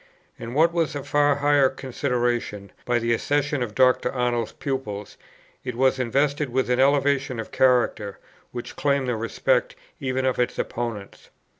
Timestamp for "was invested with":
5.75-6.71